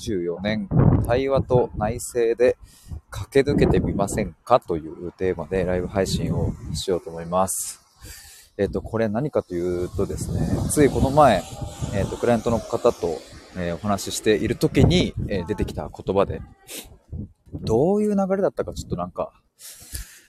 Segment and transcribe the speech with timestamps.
[0.00, 0.68] 2024年
[1.06, 2.56] 対話と内政で
[3.10, 7.80] 駆け抜けてみませんかというテーマでライブ配信をしようと思います。
[8.56, 11.42] えっ、と、これ何かというとですね、ついこの前、
[11.94, 13.18] えっ、と、クライアントの方と、
[13.56, 16.42] え、お話ししている時に、え出てきた言葉で、
[17.54, 19.32] どういう流れだったかちょっとなんか、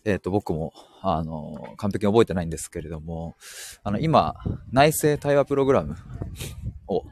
[0.05, 3.35] えっ、と、僕も、あの、完璧に覚えてないんですけれども、
[3.83, 4.35] あの、今、
[4.71, 5.95] 内政対話プログラム
[6.87, 7.03] を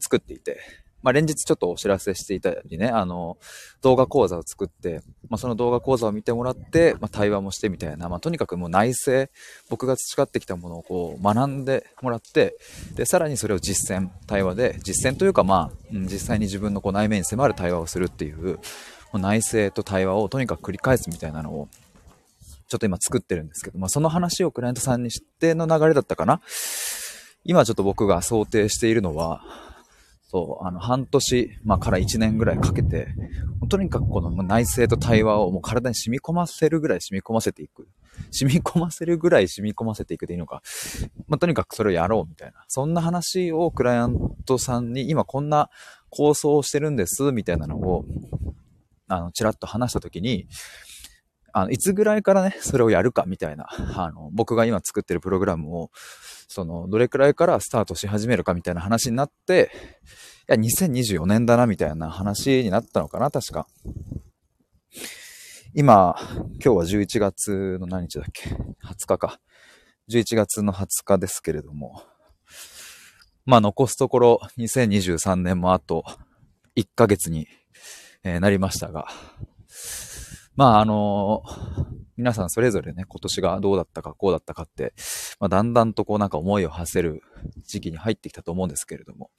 [0.00, 0.58] 作っていて、
[1.06, 3.38] まあ、連日ちょっとお知らせしていたりね、あの、
[3.80, 9.30] 動画講座を作って、まあ、その動画講座を見てもらって、まあ、対話もしてみたいな、まあ、とにかくもう内政、
[9.70, 12.56] 僕が培ってきたものをこう学んでもらって、
[12.96, 18.58] で、さらにそれを実践、対話で、実践というかまあ、うん、実際に自分のこう内面に迫る対話をするっていう、も
[19.14, 21.68] う内政と対話をとにかく繰り返すみたいなのを、
[22.66, 26.40] ちょっと今作ってるんですけど、まあ、その話をクライアントさんにしての流れだったかな。
[27.44, 29.65] 今ちょっと僕が想定しているのは、
[30.28, 33.08] そう、あの、半年、まあ、から1年ぐらいかけて、
[33.68, 37.88] とにかくこの内政と対話をもう体に染み込ませるぐらい染み込ませていく。
[38.32, 40.62] 染み込ませるぐらい染み込ませていくでいいのか。
[41.28, 42.64] まあ、とにかくそれをやろうみたいな。
[42.66, 45.70] そんな話をクライアントさんに今こんな
[46.10, 48.04] 構想をしてるんです、みたいなのを、
[49.08, 50.48] あの、ちらっと話したときに、
[51.58, 55.90] あの、いつぐらいからね、 それをやるかみたいな、あの、僕が今作ってるプログラムを、
[56.48, 59.70] その、どれくらいからスタートし始めるかみたいな話になって、
[60.50, 63.66] いや、2024年だな、みたいな話になったのかな、確か。
[65.74, 69.40] 今、今日は11月の何日だっけ ?20 日か。
[70.10, 72.02] 11月の20日ですけれども。
[73.46, 76.04] まあ、残すところ2023年もあと
[76.76, 77.48] 1ヶ月に、
[78.24, 79.08] えなりましたが。
[80.56, 81.42] まあ、あの
[82.16, 84.94] 皆さんそれぞれね、今年がどうだったか、こうだったかって、
[85.38, 87.22] まあ、だんだんとこうなんか思いを馳せる
[87.66, 89.30] 時期に入ってきたと思うんですけれども。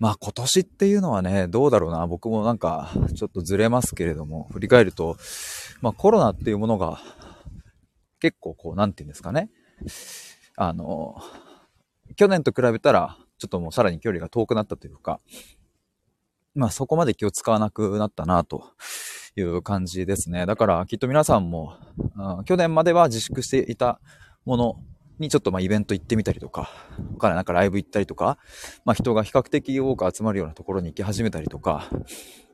[0.00, 2.04] まあ今年っていうのはね、どうだろうな。
[2.08, 5.16] 僕もなんかちょっとずれますけれども、振り返ると、
[5.80, 6.98] まあコロナっていうものが
[8.18, 9.50] 結構こう、なんて言うんですかね。
[10.56, 11.14] あの、
[12.16, 15.20] 去年と比べたら、ちょっともうさらに距離が遠くなったというか、
[16.56, 18.72] まあそこまで気を使わなくなったなと
[19.36, 20.46] いう感じですね。
[20.46, 21.76] だからきっと皆さんも、
[22.16, 24.00] うん、去年までは自粛していた
[24.44, 24.76] もの
[25.18, 26.70] にちょっとまあイベント行ってみたりとか、
[27.12, 28.38] 他なんかライブ行ったりとか、
[28.84, 31.88] まあ人が比較的多く集まるようなところに行き始めたりとか、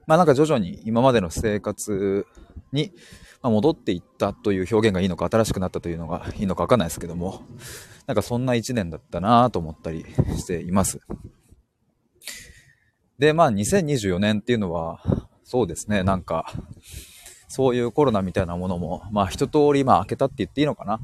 [0.07, 2.27] まあなんか徐々に今までの生活
[2.73, 2.93] に
[3.43, 7.43] 戻っていったという表現がいいのか、新しくなったというのがいいのかわかんないですけども、
[8.07, 10.05] なんかそんな一年だったなと思ったり
[10.37, 11.01] しています。
[13.19, 15.03] で、まあ2024年っていうのは、
[15.51, 16.47] そうですね、なんか、
[17.49, 21.01] そういうコロナみたいなものも、まあ一通りまあ開けたって言っていいのかな。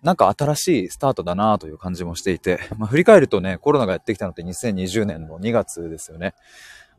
[0.00, 6.34] なんか新しいスタートだなという感じもしていて、まあ振り返るとね、コロナがやってきたのって2020年の2月ですよね。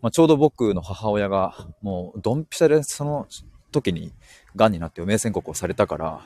[0.02, 3.26] まあちょうど僕の母親がもうドンピシャでその
[3.72, 4.12] 時に
[4.58, 6.22] 癌になって余命宣告をされたから、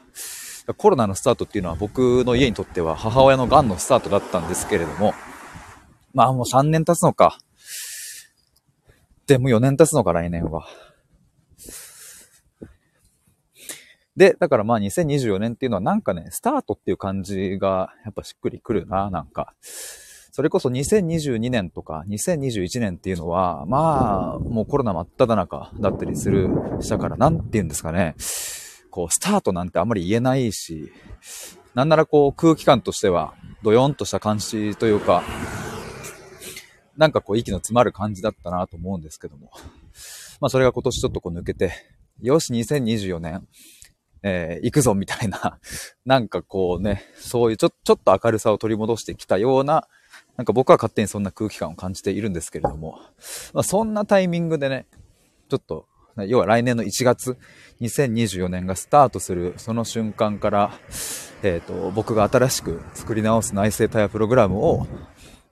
[0.78, 5.14] コロナのスタートっていうのは僕の家にとっては母親の癌のスタートだったんですけれども、
[6.16, 7.38] まあもう3年経つのか。
[9.28, 10.66] でも4年経つのか、来年は。
[14.16, 19.54] で、だからまあ2024年っていうのはなんかね、スタートっていう感じがやっぱしっくりくるな、なんか。
[20.36, 26.50] それこそ2022年とか2021年っていうのは、まあ、もうコロナ真っ只中だったりする、
[26.82, 28.16] したから、なんて言うんですかね。
[28.90, 30.92] こう、スタートなんてあんまり言えないし、
[31.76, 35.24] なんならこう空気感としては、ドヨンとした感じというか、
[36.98, 39.52] なんかこう息の詰まる感じだったなと思うんですけども。
[40.40, 41.74] まあそれが今年ちょっとこう抜けて、
[42.22, 43.48] よし、2024年、
[44.22, 45.60] えー、行くぞみたいな、
[46.06, 49.88] なんかこうね、そういうちょちょっと明るさを取り戻してきたような、
[50.38, 53.00] なんか僕は勝手にそんな空気感を感じているんですけれども、
[53.54, 54.88] まあそんなタイミングでね、
[55.50, 55.88] ちょっと、
[56.28, 57.38] 要は来年の1月、
[57.82, 60.80] 2024年がスタートするその瞬間から、
[61.42, 64.88] えっ、ー、と、僕が新しく作り直す内政対話プログラムを、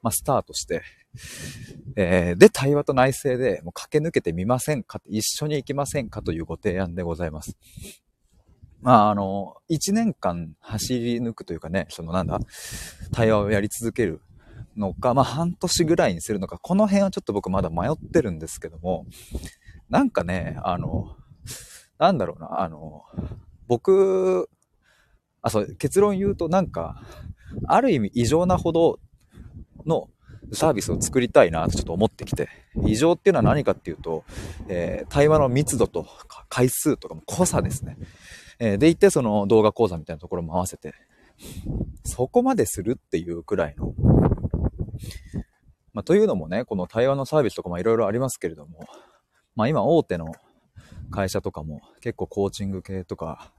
[0.01, 0.81] まあ、スタートして、
[1.95, 7.57] えー、で、対話と内政でもう駆け抜けてみませんか一緒に行きませんかというご提案でございます。
[8.81, 12.39] まあ、あの、一年間走り抜くというかね、そのなんだ、
[13.11, 14.21] 対話をやり続ける
[14.75, 19.05] のか、まあ、半年ぐらいにするのか、この辺はちょっと僕まだ迷ってるんですけども、
[19.89, 21.15] なんかね、あの、
[21.99, 23.03] なんだろうな、あの、
[23.67, 24.49] 僕、
[25.43, 27.03] あ、そう、結論言うとなんか、
[27.67, 28.99] ある意味異常なほど
[29.85, 30.09] の
[30.53, 32.49] サービスを作りたいなとちょっと思ってきて、
[32.85, 34.23] 異常っていうのは何かっていうと、
[34.67, 37.97] えー、対話の密度とか回数とかも濃さですね。
[38.59, 40.93] えー、でいてその動画講座みたいなところも合わせて、
[42.03, 43.93] そこまでするっていうくらいの、
[45.93, 48.87] まあ、というのもね、この対話のサービスとかもいろいろありますけれども、
[49.55, 50.31] まあ今大手の
[51.09, 53.51] 会社とかも結構コーチング系とか、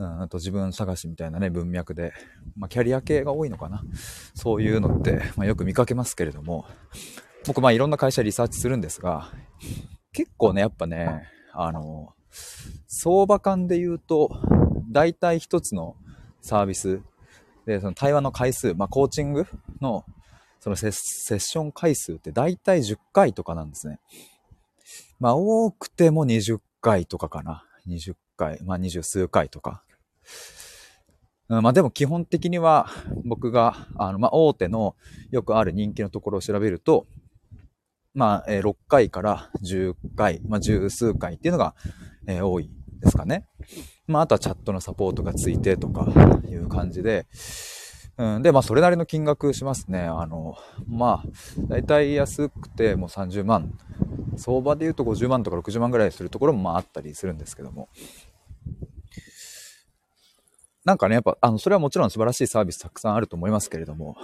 [0.00, 2.14] うん、あと自分探しみたいなね、文脈で、
[2.56, 3.82] まあキャリア系が多いのかな。
[4.34, 6.64] そういうのって、まあ、よく見かけますけれども、
[7.46, 9.30] 僕まあいろんな会社リサーチするんですが、
[10.12, 12.14] 結構ね、やっぱね、あの、
[12.88, 14.30] 相場感で言うと、
[14.90, 15.96] 大体一つの
[16.40, 17.02] サービス
[17.66, 19.46] で、その対話の回数、まあコーチング
[19.82, 20.06] の
[20.60, 20.92] そのセッ
[21.38, 23.98] ション回数って大体10回とかなんですね。
[25.18, 27.66] まあ多くても20回とかかな。
[27.86, 29.82] 20回、まあ20数回とか。
[31.48, 32.88] うん、まあでも基本的には
[33.24, 34.94] 僕が、あの、まあ大手の
[35.30, 37.06] よくある人気のところを調べると、
[38.14, 41.74] まあ、え、6回から10回、まあ十数回っていうのが、
[42.26, 43.46] え、多いですかね。
[44.06, 46.06] まああとはチャットのサポートがついてとか
[46.48, 47.26] いう感じで、
[48.20, 50.00] うん、で、まあ、それなりの金額しますね。
[50.02, 53.72] あの、まあ、だいたい安くてもう30万。
[54.36, 57.88] 相場で言うと50万とか60万ぐらいするところもまああったりするんですけども。
[60.84, 64.16] なんかね、やっぱ、あの、それはもちろん素晴らしいサービスたくさんあると思いますけれども、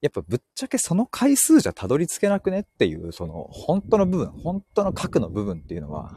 [0.00, 6.12] やっぱぶっちゃけその回数じゃたどり着けなくねっていう、その、本当の部分、本当の核の部分っていうのは、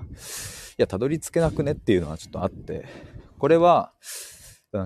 [0.78, 2.86] いや、たどり着けなくねっていうのはちょっとあって、
[3.38, 3.94] これは、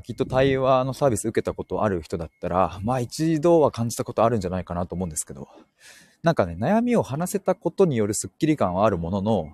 [0.04, 5.50] きっと対話のサービス受けたことある人だったら、まあ一度は感じたことあるんじゃないかなと思うんですけど、
[6.22, 9.50] なんかね、悩みを話せたことによるスッキリ感はあるものの、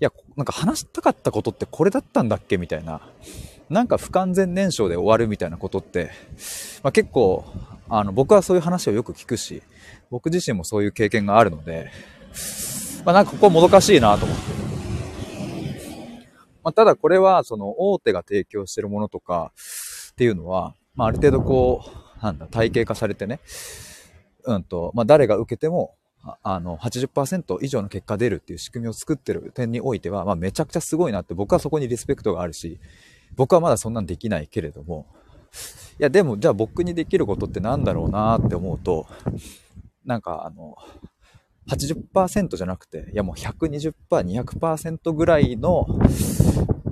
[0.00, 3.00] いや、なんか話したかったことってこれだったんだっけみたいな、
[3.70, 6.10] なんか不完全燃焼で終わるみたいなことって、
[6.82, 7.44] まあ、結構、
[7.88, 9.62] あの、僕はそういう話をよく聞くし、
[10.10, 11.90] 僕自身もそういう経験があるので、
[13.04, 14.42] まあなんかここもどかしいなと思って。
[16.62, 19.52] まあ、ただこれは、その大手が提供してるものとか
[20.12, 21.84] っていうのは、まあ、ある程度こ
[22.20, 23.40] う、なんだ、体系化されてね、
[24.44, 25.94] うんと、まあ、誰が受けても、
[26.42, 32.80] あの、80%以上の結果出るっていう仕組みを作ってる点においては、まあ、めちゃくちゃすごいなって僕はそこにリスペクトがあるし、
[33.36, 35.06] 僕はまだそんなんできないけれども、
[36.00, 39.06] いや、でも、じゃあ僕にできることってなんだろうなって思うと、
[40.04, 40.76] なんかあの、
[41.68, 45.86] 80%じゃなくて、いやもう120%、200%ぐらいの、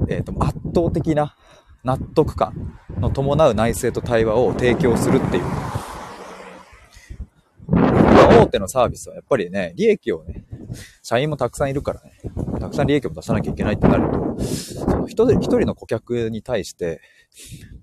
[0.09, 1.37] えっ、ー、と、圧倒的な
[1.85, 5.44] 納得感の伴う内政と対話を提供するっていう。
[7.73, 10.44] 大手のサービスはやっぱりね、利益をね、
[11.03, 12.12] 社員もたくさんいるからね、
[12.62, 17.00] たくさん利益を出さなきゃいけないってなると、その一人一人の顧客に対して、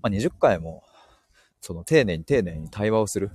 [0.01, 0.83] まあ、20回も、
[1.59, 3.31] その丁寧に丁寧に対話をする。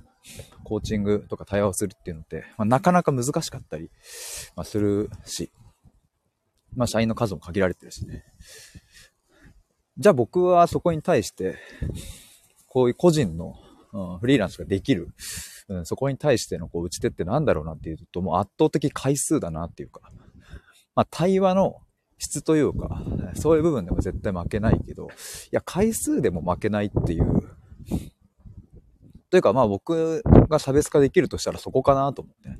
[0.63, 3.91] コーチングとか対話をするっていうのって、まあ、なかなか難しかったり、
[4.55, 5.51] まあ、するし、
[6.75, 8.23] まあ、社員の数も限られてるしね。
[9.99, 11.57] じゃあ僕はそこに対して、
[12.65, 13.53] こういう個人の、
[13.93, 15.09] うん、フリーランスができる、
[15.69, 20.11] うん、そこに対してのこう打ち手ってなんだろうなっていうと、もう圧倒的回数だなっていうか、
[20.95, 21.81] まあ、対話の
[22.17, 23.01] 質というか、
[23.35, 25.07] そういう部分でも絶対負けないけど、い
[25.51, 27.55] や、回数でも負けないっていう、
[29.29, 32.57] というかまあ僕が差別化できるとしたらそこかなと思って。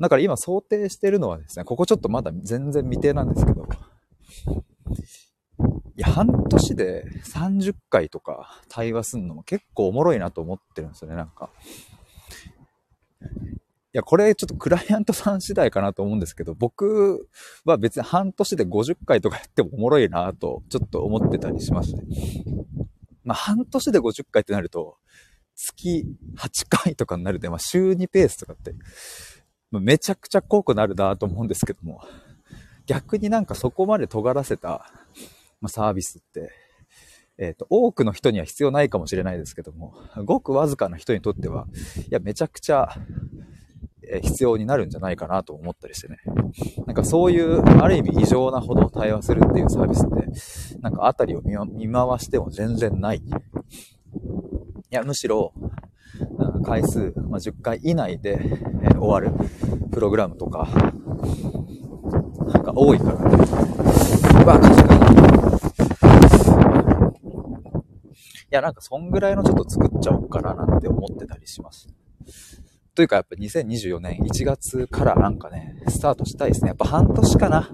[0.00, 3.68] だから今想定してるのはですね、ここちょっとまだ全然未定なんですけど、
[5.96, 11.50] いや、半年で30回とか対話すんのも結構おもろいなと思ってるんですよね、なんか。
[13.94, 17.28] いや、これちょっとクライアントさん次第かなと思うんですけど、僕
[17.64, 22.02] は別に半年で50回とかやってもおもろいなと、ちょっと思ってたりしますね。
[23.24, 24.96] まあ、半年で50回ってなると、
[25.54, 28.74] 月8回とかになるで、まあ、週2ペースとかって、
[29.70, 32.02] めちゃくちゃ濃くなるなと思うんですけども、
[32.86, 34.90] 逆になんかそこまで尖らせた、
[35.60, 36.50] まあ、サービスって、
[37.38, 41.66] えっ、ー、と、多くの人には必要ないかもしれないですけども、ごくわずかな人にとっては、
[42.08, 42.94] いや、めちゃくちゃ、
[44.22, 46.18] 必要になるんじゃないかなと思ったりしてね。
[46.86, 51.66] なんかそういう、ある意味異常なほど対話するっていうサービスって、なんかあたりを見回
[52.18, 53.18] しても全然ない。
[53.18, 53.22] い
[54.90, 55.52] や、むしろ、
[56.64, 58.38] 回数、まあ、10回以内で、
[58.82, 59.30] え、終わる
[59.90, 60.68] プログラムとか、
[62.52, 63.36] なんか多いからね。
[64.44, 64.98] うわ、火事が。
[68.50, 71.88] いや、なんかそんぐらいのちょっと作っちゃおうかななんて思ってたりします。
[72.98, 76.70] というかやっぱ2024年1月からなんかね、スタートしたいですね。
[76.70, 77.70] やっぱ半年かな。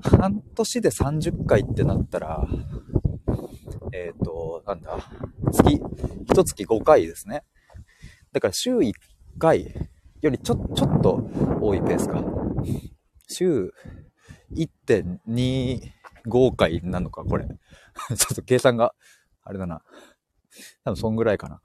[0.00, 2.46] 半年で30回ってなったら、
[3.92, 4.96] えっ、ー、と、なんだ、
[5.50, 5.82] 月、
[6.30, 7.42] 一月5回ですね。
[8.30, 8.92] だから週1
[9.40, 11.28] 回よりちょ、ちょっと
[11.60, 12.22] 多いペースか。
[13.28, 13.74] 週
[14.54, 17.48] 1.25回なのか、これ。
[18.16, 18.94] ちょっと計算が、
[19.42, 19.82] あれだな。
[20.84, 21.60] 多分そんぐらいかな。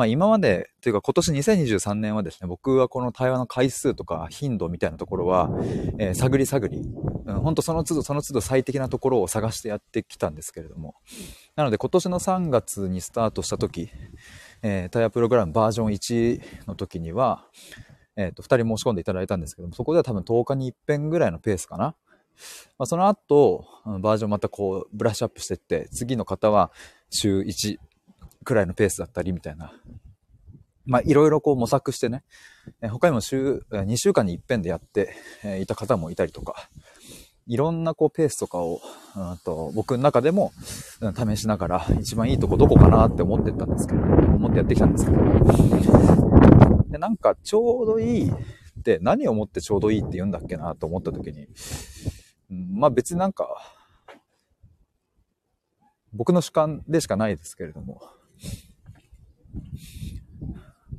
[0.00, 5.50] まあ今まで、というか今年2023年はですね、僕はこの対話の回数とか頻度みたいなところは、
[5.98, 6.78] えー、探り探り、
[7.26, 10.94] うん、ほんとその都度その都度最適なところを探してやってきたんですけれども、
[11.54, 13.90] なので今年の3月にスタートした時、
[14.62, 17.44] えー、タイヤプログラムバージョン1の時には、
[18.16, 21.94] えっ、ー、と、2人申し込んでいただいたんですけども、そこでは多分10日に一遍ぐらいのペースかな。
[22.78, 26.72] まあ、その後、バージョンまたこう、ブラッシュアップしていって、次の方は
[27.10, 27.78] 週1
[28.44, 29.72] くらいのペースだったりみたいな。
[30.86, 32.24] まあ、いろいろこう模索してね、
[32.80, 36.70] え他にも週、2週間に一遍でやって、えいた方もいたりとか、
[37.46, 38.80] いろんなこうペースとかを、
[39.16, 40.52] うんと僕の中でも、
[41.00, 46.84] うん、試しながら一番いいとこどこかなって思ってったんですけど、思ってやってきたんですけど。
[46.88, 51.48] で、なんかちょうどいいって何をもってちょうどいいって言うんだっけなと思った時に、
[52.50, 53.48] うん、まあ別になんか、
[56.12, 58.00] 僕の主観でしかないですけれども、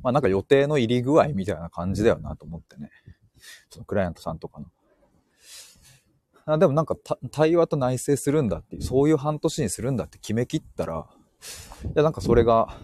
[0.02, 2.90] まあなんか予定の入り具合みたいな感じだよなと思ってね。
[3.70, 4.66] そのクライアントさんとかの。
[6.44, 6.96] あでもなんか
[7.30, 11.06] 対話と内省するんだっていう、そういう半年にするんだって決めきったら、
[11.84, 12.76] いやなんかそれが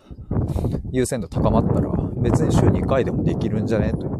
[0.92, 1.90] 優先度高まったら
[2.22, 3.92] 別に週2回でもできるんじゃね？
[3.92, 4.16] というか。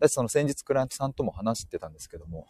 [0.00, 2.46] だその先日クライアントさんとも話してたんですけども、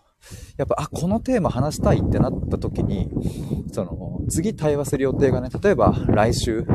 [0.57, 3.11] やっぱ、あ、このテーマ話したいってなった時に、
[3.73, 6.67] その、次対話する予定がね、例えば来週、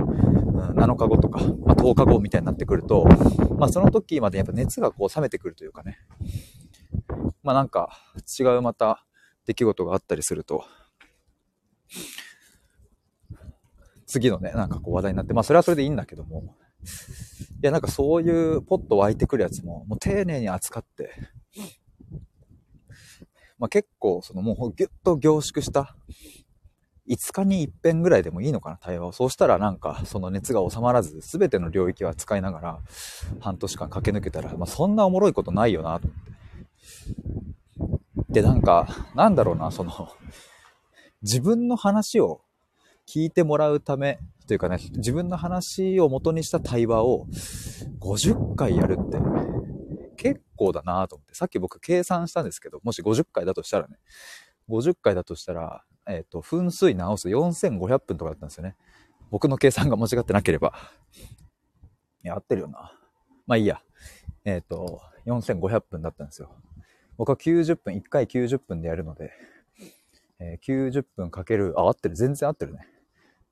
[0.75, 3.05] 7日後とか、まあ、10日後みたいになってくると、
[3.57, 5.97] まあその時までやっぱ熱がこう冷めてくるというかね、
[7.43, 7.89] まあなんか
[8.39, 9.05] 違うまた
[9.45, 10.65] 出来事があったりすると、
[14.05, 16.55] 次のね、なんかこう話題になって、まあそれはそれでいいんだけども、
[17.61, 21.11] いやなんかそういうポッと湧いてくるやつも、もう丁寧に扱って、
[23.57, 25.95] まあ結構そのもうギュッと凝縮した
[27.07, 29.11] 5日に一遍ぐらいでもいいのかな、対話を。
[29.11, 32.79] そうしたらなんか、その熱が収まらず、全ての領域は使いながら、
[33.39, 36.07] 半年間駆け抜けたら、まあ、そんなおもろいことないよな、と
[37.77, 38.33] 思って。
[38.33, 39.91] で、なんか、なんだろうな、その、
[41.21, 42.41] 自分の話を
[43.07, 47.27] 聞いてもらうため、というかね、自分の話を元にした対話を
[47.99, 49.17] 50回やるって、
[50.25, 51.35] 結構だなと思って。
[51.35, 53.97] さっき僕計算したんですけど、もし50回だとしたらね、
[54.69, 58.75] 50回だとしたら、えっ、ー、と、分数直す4500分とかだったんですよね。
[59.29, 60.73] 僕の計算が間違ってなければ。
[62.23, 62.91] いや、合ってるよな。
[63.45, 63.81] まあいいや。
[64.45, 66.49] えっ、ー、と、4500分だったんですよ。
[67.17, 69.31] 僕は90分、1回90分でやるので、
[70.39, 72.15] えー、90分かける、あ、合ってる。
[72.15, 72.87] 全然合ってるね。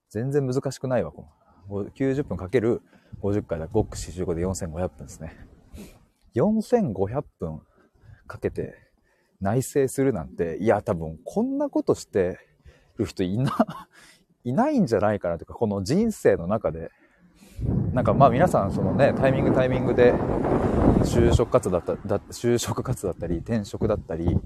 [0.09, 1.27] 全然難しくないわ、こ
[1.69, 1.85] の。
[1.91, 2.81] 90分かける
[3.21, 3.67] 50回だ。
[3.67, 5.52] 5区45で4500分ですね。
[6.35, 7.61] 4500分
[8.27, 8.75] かけて
[9.43, 12.39] 内省するなんて、いや、多分こんなことして
[12.97, 13.87] る人いな、
[14.43, 16.91] いないんじゃないかなというか、この人生の中で、
[17.93, 20.13] なんかまあ皆さんそのね、タイミングタイミングで
[21.01, 24.39] 就職活動だった、だ就職活動だったり、転職だったり、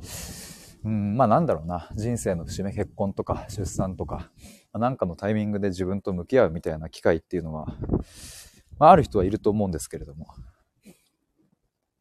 [0.84, 4.32] うん、まあなんだろうな、人生の節目、結婚とか出産とか、
[4.74, 7.68] なんかのタイミングで自分と向き合うみたいな機会っていうのは、
[8.80, 10.28] まあある人はいると思うんですけれども、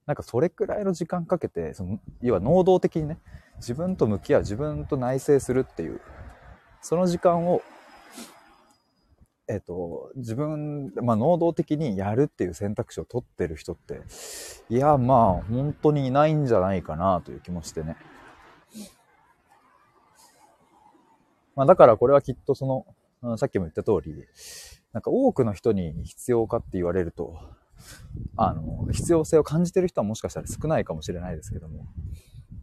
[0.06, 3.18] なんかそれくらいの時間かけて、その、要は能動的にね、
[3.56, 6.00] 自分と向き合う、自分と内省するっていう、
[6.80, 7.60] その時間を、
[9.48, 14.00] えっ、と、自分、まあ、能動的にやるっていう選択肢を取ってる人って、
[14.68, 17.96] いや、まあ、本当にいないんじゃないかなという気もしてね。
[21.56, 22.86] まあ、だからこれはきっとそ
[23.22, 24.24] の、さっきも言った通り、
[24.92, 27.38] なんか多くの人に必要かって言われると、
[28.36, 31.86] あの、必要性を感じてる人はもしかしたら少ないかもしれないですけども、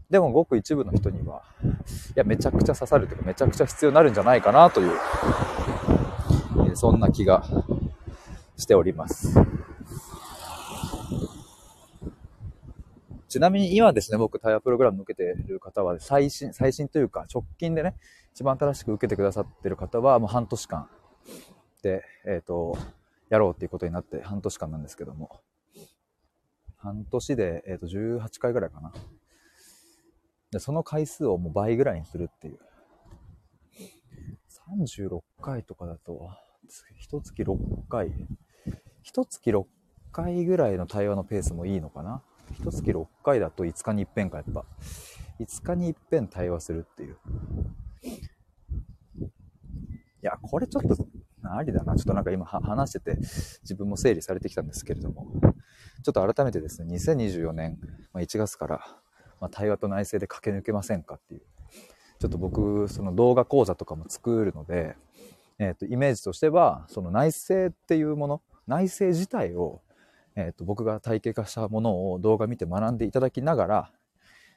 [0.10, 1.68] でもごく一部の人には、い
[2.16, 4.92] や、めちゃくちゃ刺さるというか、めちゃくちゃ必要になるんじゃないかなという、
[6.72, 7.44] えそんな気が
[8.58, 9.40] しております。
[13.28, 17.96] ちなみに今ですね、僕タイヤプログラム受けてる方は最新、最新というか直近でね、
[18.36, 20.88] 一番新しく受けてくださってる方はもう半年間
[21.82, 22.78] で、えっ、ー、と、
[23.30, 25.42] やろうっていうことになって半年間なんですけども、
[26.78, 28.92] 半年で、えっ、ー、と、18回ぐらいかな。
[30.52, 32.60] で、その回数をもう倍ぐらいにするっていう。
[34.80, 36.30] 36回とかだと、
[37.00, 37.58] 一月6
[37.90, 38.12] 回。
[39.02, 39.66] 一月6
[40.12, 42.22] 回ぐらいの対話のペースもいいのかな。
[42.52, 44.66] 一月6回だと5日に一遍か、やっぱ。
[45.40, 47.18] 5日に一遍対話するっていう。
[50.22, 50.96] いや、これちょっと
[51.44, 51.96] ありだな。
[51.96, 53.18] ちょっとなんか今話してて
[53.62, 55.28] 自分も整理されてきたんですけれども、
[56.04, 57.78] ちょっと改めてですね、2024年
[58.14, 58.86] 1月から、
[59.40, 61.42] ま対話と内政で駆け抜けませんかっていう、
[62.20, 64.96] ちょっと僕、その動画講座とかも作るので、
[65.60, 69.82] えっ、ー、と、イメージとしては、その内政っていうもの、内政自体を、
[70.36, 73.92] えっ、と、僕が体系化したものを動画見て学んでいただきながら、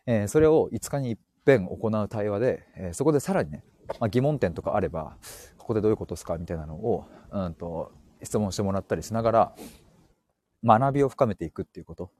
[0.06, 3.64] えーそれを5日に一遍行う対話で、えそこでさらにね、
[4.00, 5.16] まあ、疑問点とかあれば、
[5.58, 9.52] ここでどういうことですかみたいなのを、うんと、質問してもらったりしながら、
[10.64, 12.10] 学びを深めていくっていうこと。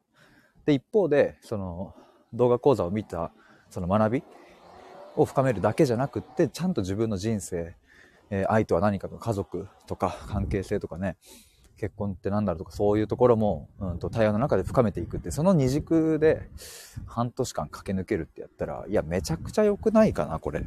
[0.65, 1.95] で、一方で、その、
[2.33, 3.33] 動画講座を見た、
[3.71, 4.23] その学び
[5.17, 7.75] を深めるだけじゃなくって、ちゃんと自分の人生、
[8.31, 11.17] えー愛とは何かとか家族とか関係性とかね、
[11.79, 16.49] 結婚って何だろうとかそういうところも、うん、と対話の中で深めていくって、その二軸で
[17.07, 20.63] 半年間駆け抜けるってやったら、いや、めちゃくちゃ良くないかな、これ。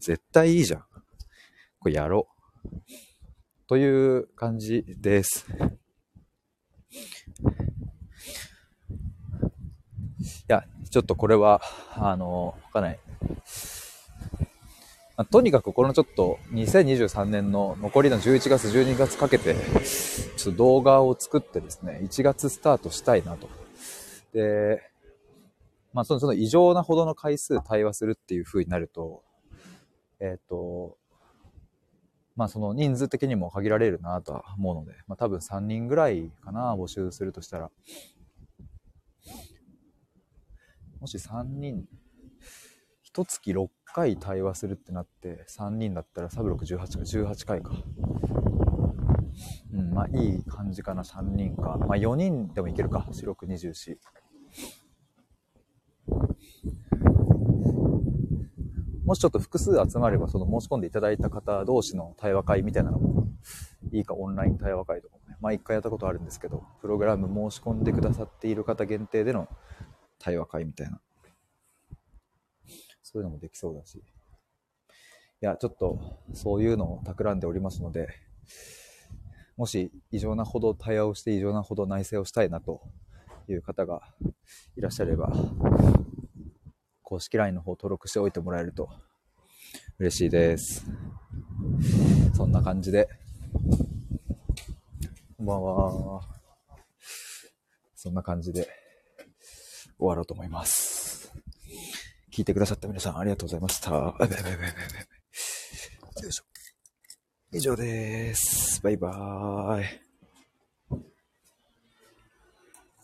[0.00, 0.84] 絶対いいじゃん。
[1.78, 2.28] これやろ
[2.64, 2.68] う。
[3.66, 5.46] という感じです。
[10.20, 11.62] いや、ちょっとこれは、
[11.94, 12.98] あの、わかんない。
[15.16, 23.48] まあとにかくこのちょっと2023年の残りの11月、12月かけて、ちょっと動画を作ってですね、1月スタートしたいなと。
[24.32, 24.89] で、
[25.92, 29.22] まあそのその異常なほどの回数対話するっていう風になると、
[30.20, 30.96] えっ、と、
[32.36, 37.70] まあその人数的にも限られるなとは思うので、まあ多分3人ぐらいかな、募集するとしたら。
[41.00, 41.86] もし3人、
[43.02, 47.72] 一月6回対話するってなって、3人だったらサブロク18か、18回か。
[49.72, 51.78] うん、まあいい感じかな、3人か。
[51.78, 53.96] まあ4人でもいけるか、四六24。
[59.10, 63.26] もしちょっと複数集まれば、その申し込んでいただいた方同士の対話会みたいなのも
[63.90, 65.36] いいか、オンライン対話会とかもね。
[65.40, 69.48] まあ回やったことあるんですけど、プログラム申し込んでくださっている方限定での
[70.20, 71.00] 対話会みたいな。
[73.02, 73.96] そういうのもできそうだし。
[73.96, 74.02] い
[75.40, 75.98] や、ちょっと
[76.32, 78.10] そういうのを企んでおりますので、
[79.56, 82.80] もし異常なほど対話をして異常なほど内省をしたいなと
[83.48, 84.02] いう方が
[84.76, 85.32] いらっしゃれば、
[87.10, 88.88] 公式 LINE の方登録しておいてもらえると
[89.98, 90.86] 嬉しいです。
[92.36, 93.08] そんな感じで。
[95.36, 96.22] こんばんは。
[97.96, 98.68] そんな感じで
[99.98, 101.32] 終わろうと思います。
[102.32, 103.90] 聞いてくださった皆さんありがとうございました。
[103.90, 104.14] よ
[106.28, 106.44] いしょ。
[107.52, 108.80] 以上です。
[108.82, 110.09] バイバーイ。